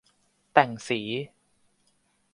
[0.53, 1.01] แต่งสี